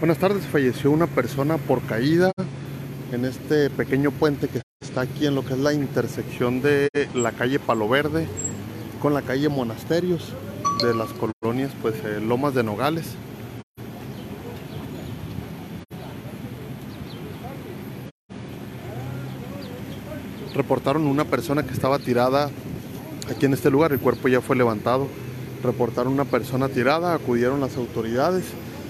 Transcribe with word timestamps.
Buenas 0.00 0.18
tardes, 0.18 0.46
falleció 0.46 0.92
una 0.92 1.08
persona 1.08 1.56
por 1.56 1.82
caída 1.82 2.30
en 3.10 3.24
este 3.24 3.68
pequeño 3.68 4.12
puente 4.12 4.46
que 4.46 4.60
está 4.80 5.00
aquí 5.00 5.26
en 5.26 5.34
lo 5.34 5.44
que 5.44 5.54
es 5.54 5.58
la 5.58 5.72
intersección 5.72 6.62
de 6.62 6.88
la 7.14 7.32
calle 7.32 7.58
Palo 7.58 7.88
Verde 7.88 8.28
con 9.02 9.12
la 9.12 9.22
calle 9.22 9.48
Monasterios 9.48 10.34
de 10.84 10.94
las 10.94 11.08
colonias 11.14 11.72
pues 11.82 11.96
eh, 12.04 12.20
Lomas 12.20 12.54
de 12.54 12.62
Nogales. 12.62 13.06
Reportaron 20.54 21.08
una 21.08 21.24
persona 21.24 21.64
que 21.64 21.72
estaba 21.72 21.98
tirada 21.98 22.50
aquí 23.28 23.46
en 23.46 23.54
este 23.54 23.68
lugar, 23.68 23.90
el 23.90 23.98
cuerpo 23.98 24.28
ya 24.28 24.40
fue 24.40 24.54
levantado. 24.54 25.08
Reportaron 25.64 26.12
una 26.12 26.24
persona 26.24 26.68
tirada, 26.68 27.14
acudieron 27.14 27.60
las 27.60 27.76
autoridades 27.76 28.44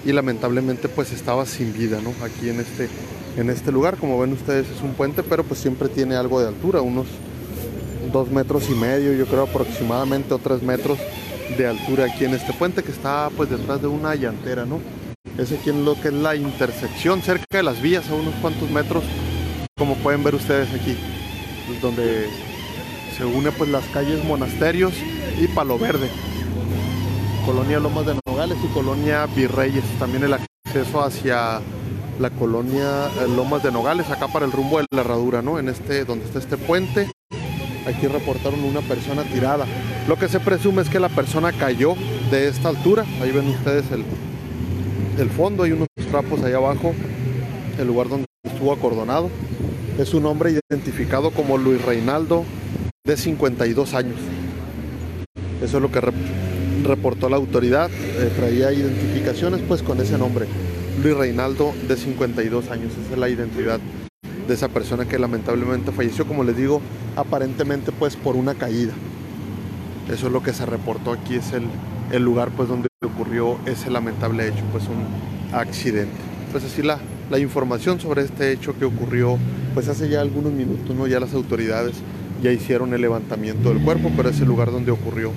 y 0.09 0.13
lamentablemente 0.15 0.89
pues 0.89 1.13
estaba 1.13 1.45
sin 1.45 1.75
vida, 1.75 2.01
¿no? 2.03 2.15
Aquí 2.25 2.49
en 2.49 2.61
este, 2.61 2.89
en 3.37 3.51
este 3.51 3.71
lugar, 3.71 3.99
como 3.99 4.19
ven 4.19 4.33
ustedes 4.33 4.67
es 4.71 4.81
un 4.81 4.95
puente, 4.95 5.23
pero 5.23 5.45
pues 5.45 5.61
siempre 5.61 5.91
tiene 5.91 6.17
algo 6.17 6.41
de 6.41 6.49
altura, 6.49 6.81
unos 6.81 7.07
dos 8.11 8.31
metros 8.31 8.71
y 8.71 8.75
medio, 8.75 9.13
yo 9.13 9.27
creo 9.27 9.43
aproximadamente 9.43 10.33
o 10.33 10.39
tres 10.39 10.63
metros 10.63 10.99
de 11.59 11.67
altura 11.67 12.07
aquí 12.07 12.25
en 12.25 12.33
este 12.33 12.55
puente 12.55 12.83
que 12.83 12.91
está 12.91 13.29
pues 13.37 13.51
detrás 13.51 13.83
de 13.83 13.89
una 13.89 14.15
llantera, 14.15 14.65
¿no? 14.65 14.81
Es 15.37 15.53
aquí 15.53 15.69
en 15.69 15.85
lo 15.85 16.01
que 16.01 16.09
es 16.09 16.15
la 16.15 16.35
intersección, 16.35 17.21
cerca 17.21 17.59
de 17.59 17.63
las 17.63 17.83
vías, 17.83 18.09
a 18.09 18.15
unos 18.15 18.35
cuantos 18.37 18.71
metros, 18.71 19.05
como 19.77 19.95
pueden 19.97 20.25
ver 20.25 20.37
ustedes 20.37 20.71
aquí, 20.73 20.97
donde 21.83 22.29
se 23.15 23.27
une 23.27 23.53
pues 23.53 23.69
las 23.69 23.85
calles 23.89 24.25
Monasterios 24.25 24.95
y 25.39 25.49
Palo 25.49 25.79
Verde, 25.79 26.09
Colonia 27.45 27.79
Lomas 27.79 28.07
de 28.07 28.28
Nogales 28.39 28.59
y 28.65 28.73
Colonia 28.73 29.27
Virreyes, 29.27 29.83
también 29.99 30.23
el 30.23 30.33
acceso 30.33 31.03
hacia 31.03 31.61
la 32.21 32.31
colonia 32.31 33.09
eh, 33.21 33.27
Lomas 33.35 33.65
de 33.65 33.73
Nogales, 33.73 34.09
acá 34.11 34.29
para 34.29 34.47
el 34.47 34.53
rumbo 34.53 34.79
de 34.79 34.87
la 34.93 35.01
herradura, 35.01 35.43
¿no? 35.43 35.59
En 35.59 35.69
este, 35.69 36.05
donde 36.05 36.25
está 36.25 36.39
este 36.39 36.57
puente, 36.57 37.11
aquí 37.85 38.07
reportaron 38.07 38.63
una 38.63 38.81
persona 38.83 39.25
tirada. 39.25 39.67
Lo 40.07 40.17
que 40.21 40.29
se 40.29 40.39
presume 40.39 40.83
es 40.83 40.89
que 40.89 41.01
la 41.01 41.09
persona 41.09 41.51
cayó 41.51 41.97
de 42.31 42.47
esta 42.47 42.69
altura. 42.69 43.05
Ahí 43.21 43.33
ven 43.33 43.49
ustedes 43.49 43.91
el, 43.91 44.05
el 45.21 45.31
fondo, 45.31 45.65
hay 45.65 45.73
unos 45.73 45.89
trapos 46.09 46.41
ahí 46.45 46.53
abajo, 46.53 46.95
el 47.77 47.89
lugar 47.89 48.09
donde 48.09 48.27
estuvo 48.45 48.73
acordonado. 48.73 49.31
Es 49.99 50.15
un 50.15 50.27
hombre 50.27 50.57
identificado 50.71 51.33
como 51.33 51.59
Luis 51.59 51.85
Reinaldo, 51.85 52.45
de 53.05 53.17
52 53.17 53.95
años. 53.95 54.21
Eso 55.61 55.79
es 55.79 55.83
lo 55.83 55.91
que 55.91 56.01
reportó 56.89 57.29
la 57.29 57.37
autoridad. 57.37 57.91
Eh, 57.91 58.33
traía 58.37 58.73
identificaciones 58.73 59.61
pues 59.69 59.83
con 59.83 60.01
ese 60.01 60.19
nombre. 60.19 60.47
Luis 61.03 61.17
Reinaldo, 61.17 61.73
de 61.87 61.97
52 61.97 62.71
años. 62.71 62.93
Esa 63.05 63.13
es 63.13 63.19
la 63.19 63.29
identidad 63.29 63.79
de 64.49 64.55
esa 64.55 64.69
persona 64.69 65.07
que 65.07 65.19
lamentablemente 65.19 65.93
falleció, 65.93 66.27
como 66.27 66.43
les 66.43 66.57
digo, 66.57 66.81
aparentemente 67.15 67.93
pues 67.93 68.17
por 68.17 68.35
una 68.35 68.55
caída. 68.55 68.95
Eso 70.13 70.27
es 70.27 70.33
lo 70.33 70.43
que 70.43 70.55
se 70.55 70.65
reportó 70.65 71.13
aquí, 71.13 71.35
es 71.35 71.53
el, 71.53 71.65
el 72.11 72.25
lugar 72.25 72.51
pues 72.57 72.69
donde 72.69 72.89
ocurrió 73.05 73.59
ese 73.67 73.91
lamentable 73.91 74.49
hecho, 74.49 74.65
pues 74.73 74.85
un 74.85 75.55
accidente. 75.55 76.17
Pues 76.51 76.65
así 76.65 76.83
la, 76.83 76.99
la 77.31 77.39
información 77.39 78.01
sobre 78.01 78.23
este 78.23 78.51
hecho 78.51 78.77
que 78.79 78.87
ocurrió 78.87 79.37
pues 79.75 79.89
hace 79.89 80.09
ya 80.09 80.23
algunos 80.23 80.53
minutos, 80.53 80.97
¿no? 80.97 81.07
Ya 81.07 81.21
las 81.21 81.35
autoridades 81.35 81.97
ya 82.43 82.51
hicieron 82.51 82.95
el 82.95 83.03
levantamiento 83.03 83.69
del 83.69 83.83
cuerpo, 83.83 84.11
pero 84.17 84.31
es 84.31 84.41
el 84.41 84.49
lugar 84.49 84.71
donde 84.71 84.91
ocurrió 84.91 85.31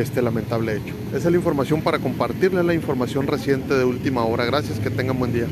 este 0.00 0.22
lamentable 0.22 0.76
hecho. 0.76 0.94
Esa 1.10 1.28
es 1.28 1.32
la 1.32 1.36
información 1.36 1.82
para 1.82 1.98
compartirles 1.98 2.64
la 2.64 2.74
información 2.74 3.26
reciente 3.26 3.74
de 3.74 3.84
última 3.84 4.24
hora. 4.24 4.44
Gracias, 4.44 4.78
que 4.78 4.90
tengan 4.90 5.18
buen 5.18 5.32
día. 5.32 5.46